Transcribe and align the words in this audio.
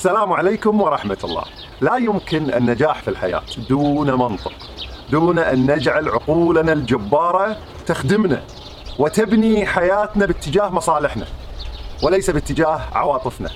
السلام 0.00 0.32
عليكم 0.32 0.80
ورحمة 0.80 1.18
الله. 1.24 1.42
لا 1.80 1.96
يمكن 1.96 2.54
النجاح 2.54 3.02
في 3.02 3.08
الحياة 3.08 3.42
دون 3.68 4.12
منطق 4.12 4.52
دون 5.10 5.38
أن 5.38 5.70
نجعل 5.70 6.08
عقولنا 6.08 6.72
الجبارة 6.72 7.56
تخدمنا 7.86 8.42
وتبني 8.98 9.66
حياتنا 9.66 10.26
باتجاه 10.26 10.68
مصالحنا 10.68 11.26
وليس 12.02 12.30
باتجاه 12.30 12.80
عواطفنا. 12.92 13.50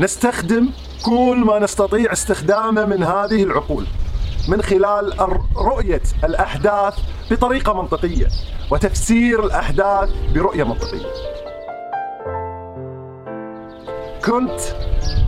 نستخدم 0.00 0.68
كل 1.04 1.42
ما 1.46 1.58
نستطيع 1.58 2.12
استخدامه 2.12 2.84
من 2.84 3.02
هذه 3.02 3.42
العقول 3.42 3.86
من 4.48 4.62
خلال 4.62 5.12
رؤية 5.56 6.02
الأحداث 6.24 6.98
بطريقة 7.30 7.82
منطقية 7.82 8.26
وتفسير 8.70 9.44
الأحداث 9.44 10.10
برؤية 10.34 10.64
منطقية. 10.64 11.06
كنت 14.24 14.60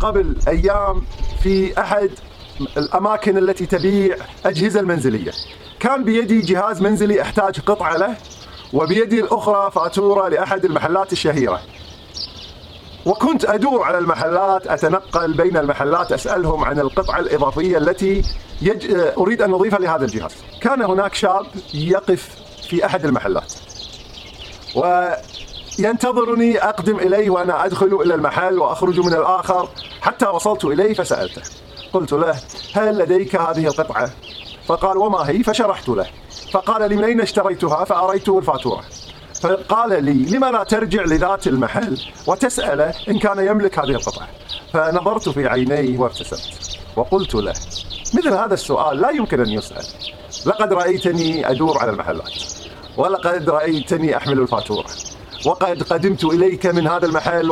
قبل 0.00 0.36
أيام 0.48 1.02
في 1.42 1.80
أحد 1.80 2.10
الأماكن 2.76 3.38
التي 3.38 3.66
تبيع 3.66 4.16
أجهزة 4.46 4.80
المنزلية. 4.80 5.32
كان 5.80 6.04
بيدي 6.04 6.40
جهاز 6.40 6.82
منزلي 6.82 7.22
أحتاج 7.22 7.60
قطعة 7.60 7.96
له 7.96 8.16
وبيدي 8.72 9.20
الأخرى 9.20 9.70
فاتورة 9.70 10.28
لأحد 10.28 10.64
المحلات 10.64 11.12
الشهيرة. 11.12 11.60
وكنت 13.06 13.44
أدور 13.44 13.82
على 13.82 13.98
المحلات 13.98 14.66
أتنقل 14.66 15.32
بين 15.32 15.56
المحلات 15.56 16.12
أسألهم 16.12 16.64
عن 16.64 16.80
القطعة 16.80 17.18
الإضافية 17.18 17.78
التي 17.78 18.22
يج... 18.62 18.94
أريد 19.18 19.42
أن 19.42 19.54
أضيفها 19.54 19.78
لهذا 19.78 20.04
الجهاز. 20.04 20.34
كان 20.60 20.82
هناك 20.82 21.14
شاب 21.14 21.46
يقف 21.74 22.28
في 22.68 22.86
أحد 22.86 23.04
المحلات. 23.04 23.52
وينتظرني 25.78 26.58
أقدم 26.58 26.96
إليه 26.96 27.30
وأنا 27.30 27.64
أدخل 27.64 28.00
إلى 28.02 28.14
المحل 28.14 28.58
وأخرج 28.58 29.00
من 29.00 29.14
الآخر. 29.14 29.68
حتى 30.00 30.26
وصلت 30.26 30.64
إليه 30.64 30.94
فسألته. 30.94 31.42
قلت 31.92 32.12
له 32.12 32.34
هل 32.74 32.98
لديك 32.98 33.36
هذه 33.36 33.66
القطعة؟ 33.66 34.10
فقال 34.66 34.96
وما 34.96 35.30
هي؟ 35.30 35.42
فشرحت 35.42 35.88
له. 35.88 36.06
فقال 36.52 36.88
لي 36.88 36.96
من 36.96 37.04
أين 37.04 37.20
اشتريتها؟ 37.20 37.84
فأريته 37.84 38.38
الفاتورة. 38.38 38.84
فقال 39.42 40.04
لي 40.04 40.36
لما 40.36 40.50
لا 40.50 40.64
ترجع 40.64 41.02
لذات 41.02 41.46
المحل 41.46 42.00
وتسأله 42.26 42.94
إن 43.08 43.18
كان 43.18 43.46
يملك 43.46 43.78
هذه 43.78 43.90
القطعة؟ 43.90 44.28
فنظرت 44.72 45.28
في 45.28 45.48
عينيه 45.48 45.98
وابتسمت. 45.98 46.78
وقلت 46.96 47.34
له 47.34 47.52
مثل 48.14 48.28
هذا 48.28 48.54
السؤال 48.54 49.00
لا 49.00 49.10
يمكن 49.10 49.40
أن 49.40 49.48
يسأل. 49.48 49.84
لقد 50.46 50.72
رأيتني 50.72 51.50
أدور 51.50 51.78
على 51.78 51.90
المحلات. 51.90 52.32
ولقد 52.96 53.50
رأيتني 53.50 54.16
أحمل 54.16 54.38
الفاتورة. 54.38 54.86
وقد 55.44 55.82
قدمت 55.82 56.24
إليك 56.24 56.66
من 56.66 56.86
هذا 56.86 57.06
المحل 57.06 57.50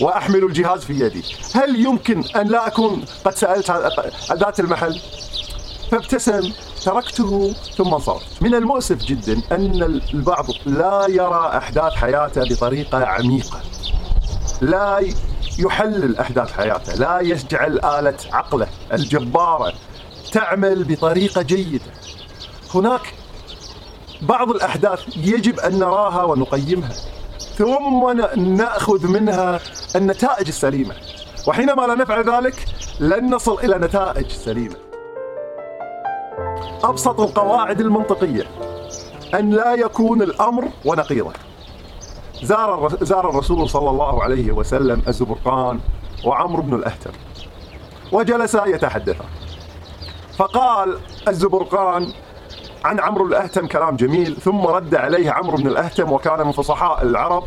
وأحمل, 0.00 0.44
الجهاز 0.44 0.84
في 0.84 0.92
يدي. 0.92 1.24
هل 1.54 1.84
يمكن 1.84 2.24
أن 2.36 2.48
لا 2.48 2.66
أكون 2.66 3.04
قد 3.24 3.34
سألت 3.34 3.70
ذات 4.32 4.60
المحل؟ 4.60 5.00
فابتسم 5.90 6.52
تركته 6.84 7.54
ثم 7.76 7.94
انصرفت 7.94 8.42
من 8.42 8.54
المؤسف 8.54 8.96
جدا 9.04 9.42
أن 9.52 9.82
البعض 10.14 10.46
لا 10.66 11.06
يرى 11.08 11.50
أحداث 11.56 11.92
حياته 11.92 12.44
بطريقة 12.48 13.06
عميقة. 13.06 13.60
لا 14.60 15.00
يحلل 15.58 16.18
أحداث 16.18 16.52
حياته 16.52 16.94
لا 16.94 17.20
يجعل 17.20 17.72
آلة 17.84 18.16
عقله 18.32 18.68
الجبارة 18.92 19.72
تعمل 20.32 20.84
بطريقة 20.84 21.42
جيدة. 21.42 21.92
هناك 22.74 23.14
بعض 24.22 24.50
الأحداث 24.50 25.00
يجب 25.16 25.60
أن 25.60 25.78
نراها 25.78 26.24
ونقيمها. 26.24 26.94
ثم 27.56 28.20
نأخذ 28.36 29.06
منها 29.06 29.60
النتائج 29.96 30.48
السليمة. 30.48 30.94
وحينما 31.48 31.82
لا 31.82 31.94
نفعل 31.94 32.30
ذلك 32.30 32.64
لن 33.00 33.34
نصل 33.34 33.58
إلى 33.64 33.78
نتائج 33.78 34.30
سليمة. 34.30 34.76
أبسط 36.84 37.20
القواعد 37.20 37.80
المنطقية. 37.80 38.46
أن 39.34 39.50
لا 39.50 39.74
يكون 39.74 40.22
الأمر 40.22 40.68
ونقيضة. 40.84 41.32
زار 42.42 42.96
زار 43.00 43.30
الرسول 43.30 43.68
صلى 43.68 43.90
الله 43.90 44.22
عليه 44.22 44.52
وسلم 44.52 45.02
الزبرقان 45.08 45.80
وعمرو 46.24 46.62
بن 46.62 46.74
الأهتم. 46.74 47.12
وجلسا 48.12 48.66
يتحدثان. 48.66 49.26
فقال 50.36 50.98
الزبرقان 51.28 52.12
عن 52.86 53.00
عمرو 53.00 53.26
الأهتم 53.26 53.66
كلام 53.66 53.96
جميل. 53.96 54.36
ثم 54.36 54.60
رد 54.60 54.94
عليه 54.94 55.30
عمرو 55.30 55.56
بن 55.56 55.66
الأهتم 55.66 56.12
وكان 56.12 56.46
من 56.46 56.52
فصحاء 56.52 57.02
العرب 57.02 57.44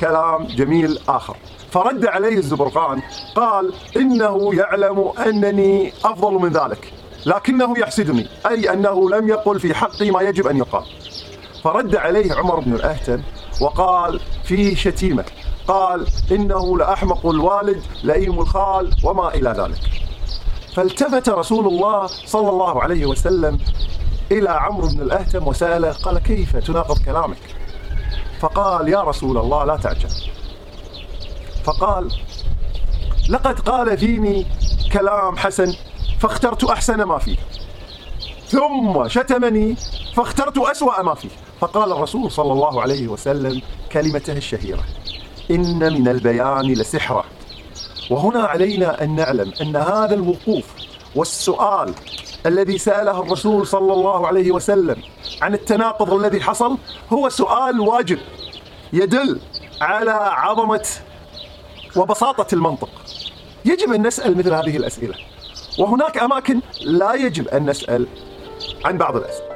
كلام 0.00 0.46
جميل 0.46 0.98
آخر. 1.08 1.36
فرد 1.70 2.06
عليه 2.06 2.36
الزبرقان 2.36 3.02
قال 3.34 3.72
إنه 3.96 4.54
يعلم 4.54 5.12
أنني 5.26 5.92
أفضل 6.04 6.32
من 6.32 6.48
ذلك 6.48 6.92
لكنه 7.26 7.78
يحسدني 7.78 8.26
أي 8.46 8.72
أنه 8.72 9.10
لم 9.10 9.28
يقل 9.28 9.60
في 9.60 9.74
حقي 9.74 10.10
ما 10.10 10.22
يجب 10.22 10.46
أن 10.46 10.56
يقال. 10.56 10.84
فرد 11.64 11.96
عليه 11.96 12.34
عمر 12.34 12.60
بن 12.60 12.72
الأهتم 12.72 13.22
وقال 13.60 14.20
فيه 14.44 14.74
شتيمة 14.74 15.24
قال 15.68 16.06
إنه 16.32 16.78
لأحمق 16.78 17.26
الوالد 17.26 17.82
لئيم 18.04 18.40
الخال 18.40 18.90
وما 19.04 19.34
إلى 19.34 19.50
ذلك. 19.50 19.80
فالتفت 20.76 21.28
رسول 21.28 21.66
الله 21.66 22.06
صلى 22.06 22.48
الله 22.48 22.82
عليه 22.82 23.06
وسلم 23.06 23.58
إلى 24.32 24.50
عمرو 24.50 24.88
بن 24.88 25.00
الأهتم 25.00 25.46
وسأله 25.48 25.92
قال 25.92 26.18
كيف 26.18 26.56
تناقض 26.56 26.98
كلامك؟ 26.98 27.56
فقال 28.40 28.88
يا 28.88 29.02
رسول 29.02 29.38
الله 29.38 29.64
لا 29.64 29.76
تعجل 29.76 30.08
فقال 31.64 32.12
لقد 33.28 33.60
قال 33.60 33.98
فيني 33.98 34.46
كلام 34.92 35.36
حسن 35.36 35.74
فاخترت 36.20 36.64
أحسن 36.64 37.02
ما 37.02 37.18
فيه. 37.18 37.36
ثم 38.46 39.08
شتمني 39.08 39.76
فاخترت 40.14 40.58
أسوأ 40.58 41.02
ما 41.02 41.14
فيه. 41.14 41.28
فقال 41.60 41.92
الرسول 41.92 42.30
صلى 42.30 42.52
الله 42.52 42.82
عليه 42.82 43.08
وسلم 43.08 43.62
كلمته 43.92 44.32
الشهيرة 44.32 44.84
إن 45.50 45.92
من 45.92 46.08
البيان 46.08 46.72
لسحرة. 46.72 47.24
وهنا 48.10 48.42
علينا 48.42 49.04
أن 49.04 49.16
نعلم 49.16 49.52
أن 49.60 49.76
هذا 49.76 50.14
الوقوف 50.14 50.64
والسؤال 51.14 51.94
الذي 52.46 52.78
سأله 52.78 53.20
الرسول 53.20 53.66
صلى 53.66 53.92
الله 53.92 54.26
عليه 54.26 54.52
وسلم 54.52 54.96
عن 55.42 55.54
التناقض 55.54 56.12
الذي 56.12 56.40
حصل 56.40 56.78
هو 57.12 57.28
سؤال 57.28 57.80
واجب 57.80 58.18
يدل 58.92 59.40
على 59.80 60.10
عظمة 60.10 60.86
وبساطة 61.96 62.54
المنطق. 62.54 62.90
يجب 63.64 63.92
أن 63.92 64.06
نسأل 64.06 64.38
مثل 64.38 64.54
هذه 64.54 64.76
الأسئلة. 64.76 65.14
وهناك 65.78 66.18
أماكن 66.18 66.60
لا 66.80 67.14
يجب 67.14 67.48
أن 67.48 67.70
نسأل 67.70 68.06
عن 68.84 68.98
بعض 68.98 69.16
الأسئلة. 69.16 69.48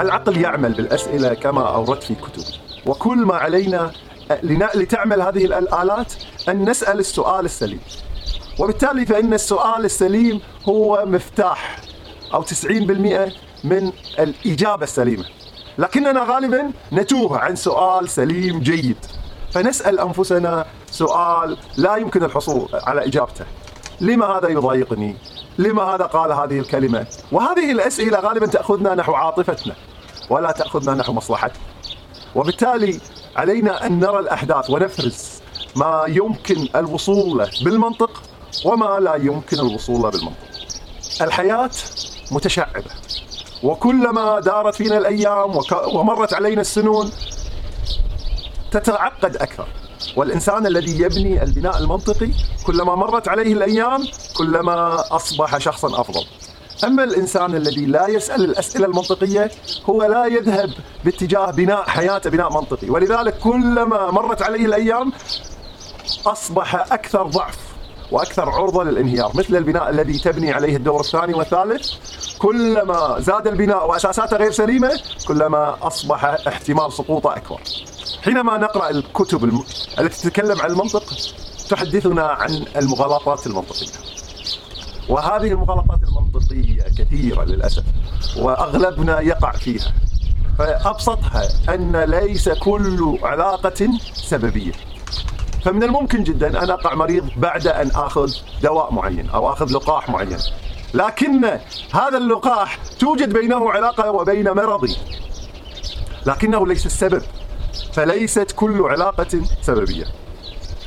العقل 0.00 0.40
يعمل 0.40 0.72
بالأسئلة 0.72 1.34
كما 1.34 1.74
أوردت 1.74 2.02
في 2.02 2.14
كتبي. 2.14 2.60
وكل 2.86 3.18
ما 3.18 3.34
علينا 3.34 3.92
لتعمل 4.74 5.22
هذه 5.22 5.44
الآلات 5.44 6.12
أن 6.48 6.70
نسأل 6.70 6.98
السؤال 6.98 7.44
السليم. 7.44 7.80
وبالتالي 8.58 9.06
فإن 9.06 9.34
السؤال 9.34 9.84
السليم 9.84 10.40
هو 10.68 11.04
مفتاح 11.06 11.78
أو 12.34 12.42
90% 12.42 13.32
من 13.64 13.92
الإجابة 14.18 14.84
السليمة. 14.84 15.24
لكننا 15.78 16.24
غالبا 16.24 16.72
نتوه 16.92 17.38
عن 17.38 17.56
سؤال 17.56 18.08
سليم 18.08 18.60
جيد. 18.60 18.96
فنسأل 19.52 20.00
أنفسنا 20.00 20.66
سؤال 20.90 21.56
لا 21.76 21.96
يمكن 21.96 22.24
الحصول 22.24 22.68
على 22.72 23.06
إجابته. 23.06 23.44
لما 24.00 24.26
هذا 24.26 24.48
يضايقني؟ 24.48 25.16
لما 25.58 25.82
هذا 25.82 26.04
قال 26.04 26.32
هذه 26.32 26.58
الكلمة؟ 26.58 27.06
وهذه 27.32 27.72
الأسئلة 27.72 28.20
غالبا 28.20 28.46
تأخذنا 28.46 28.94
نحو 28.94 29.12
عاطفتنا 29.12 29.74
ولا 30.30 30.52
تأخذنا 30.52 30.94
نحو 30.94 31.12
مصلحتنا. 31.12 31.62
وبالتالي 32.34 33.00
علينا 33.36 33.86
أن 33.86 34.00
نرى 34.00 34.18
الأحداث 34.18 34.70
ونفرز 34.70 35.42
ما 35.76 36.04
يمكن 36.08 36.68
الوصول 36.76 37.38
له 37.38 37.50
بالمنطق 37.64 38.22
وما 38.64 39.00
لا 39.00 39.14
يمكن 39.14 39.58
الوصول 39.58 40.10
بالمنطق 40.10 40.36
الحياة 41.20 41.70
متشعبة. 42.30 42.90
وكلما 43.62 44.40
دارت 44.40 44.74
فينا 44.74 44.98
الأيام 44.98 45.60
ومرت 45.94 46.34
علينا 46.34 46.60
السنون 46.60 47.10
تتعقد 48.70 49.36
أكثر. 49.36 49.66
والإنسان 50.16 50.66
الذي 50.66 51.00
يبني 51.00 51.42
البناء 51.42 51.78
المنطقي 51.78 52.30
كلما 52.66 52.94
مرت 52.94 53.28
عليه 53.28 53.52
الأيام 53.52 54.08
كلما 54.36 55.04
أصبح 55.16 55.58
شخصا 55.58 56.00
أفضل. 56.00 56.24
أما 56.84 57.04
الإنسان 57.04 57.54
الذي 57.54 57.86
لا 57.86 58.08
يسأل 58.08 58.44
الأسئلة 58.44 58.86
المنطقية 58.86 59.50
هو 59.90 60.02
لا 60.02 60.26
يذهب 60.26 60.70
باتجاه 61.04 61.50
بناء 61.50 61.82
حياته 61.88 62.30
بناء 62.30 62.52
منطقي. 62.52 62.90
ولذلك 62.90 63.38
كلما 63.38 64.10
مرت 64.10 64.42
عليه 64.42 64.66
الأيام 64.66 65.12
أصبح 66.26 66.92
أكثر 66.92 67.22
ضعف. 67.22 67.71
وأكثر 68.12 68.50
عرضة 68.50 68.84
للانهيار، 68.84 69.30
مثل 69.34 69.56
البناء 69.56 69.90
الذي 69.90 70.18
تبني 70.18 70.52
عليه 70.52 70.76
الدور 70.76 71.00
الثاني 71.00 71.34
والثالث، 71.34 71.90
كلما 72.38 73.16
زاد 73.20 73.46
البناء 73.46 73.88
وأساساته 73.88 74.36
غير 74.36 74.50
سليمة، 74.50 75.00
كلما 75.28 75.76
أصبح 75.82 76.24
احتمال 76.24 76.92
سقوطه 76.92 77.36
أكبر. 77.36 77.60
حينما 78.22 78.58
نقرأ 78.58 78.90
الكتب 78.90 79.62
التي 79.98 80.22
تتكلم 80.22 80.60
عن 80.60 80.70
المنطق 80.70 81.04
تحدثنا 81.70 82.26
عن 82.26 82.64
المغالطات 82.76 83.46
المنطقية. 83.46 83.92
وهذه 85.08 85.46
المغالطات 85.46 85.98
المنطقية 86.02 86.82
كثيرة 86.98 87.44
للأسف 87.44 87.84
وأغلبنا 88.36 89.20
يقع 89.20 89.52
فيها. 89.52 89.92
فأبسطها 90.58 91.42
أن 91.74 91.96
ليس 91.96 92.48
كل 92.48 93.18
علاقة 93.22 93.88
سببية. 94.14 94.72
فمن 95.64 95.82
الممكن 95.82 96.22
جدا 96.22 96.62
أن 96.64 96.70
أقع 96.70 96.94
مريض 96.94 97.30
بعد 97.36 97.66
أن 97.66 97.90
آخذ 97.94 98.32
دواء 98.62 98.92
معين 98.92 99.30
أو 99.30 99.52
آخذ 99.52 99.72
لقاح 99.72 100.08
معين. 100.08 100.38
لكن 100.94 101.44
هذا 101.92 102.18
اللقاح 102.18 102.78
توجد 102.98 103.32
بينه 103.32 103.70
علاقة 103.70 104.10
وبين 104.10 104.50
مرضي. 104.50 104.96
لكنه 106.26 106.66
ليس 106.66 106.86
السبب 106.86 107.22
فليست 107.92 108.52
كل 108.56 108.82
علاقة 108.82 109.40
سببية. 109.62 110.04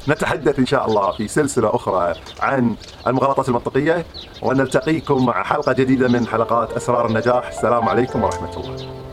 نتحدث 0.08 0.60
إن 0.60 0.66
شاء 0.66 0.86
الله 0.86 1.12
في 1.12 1.28
سلسلة 1.28 1.76
أخرى 1.76 2.14
عن 2.40 2.76
المغالطات 3.08 3.50
المنطقية 3.50 4.06
ونلتقيكم 4.42 5.26
مع 5.26 5.44
حلقة 5.44 5.74
جديدة 5.74 6.08
من 6.08 6.28
حلقات 6.28 6.72
أسرار 6.72 7.06
النجاح. 7.06 7.48
السلام 7.48 7.90
عليكم 7.90 8.24
ورحمة 8.24 8.58
الله. 8.58 9.05